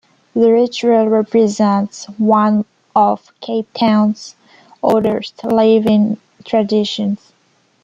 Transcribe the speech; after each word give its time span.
The 0.33 0.51
ritual 0.51 1.09
represents 1.09 2.05
one 2.17 2.65
of 2.95 3.31
Cape 3.39 3.71
Town's 3.75 4.35
oldest 4.81 5.43
living 5.43 6.17
traditions. 6.43 7.31